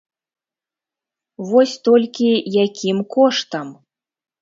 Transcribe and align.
Вось 1.51 1.75
толькі 1.91 2.29
якім 2.67 2.97
коштам? 3.17 3.67